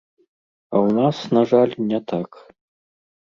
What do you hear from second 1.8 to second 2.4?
не так.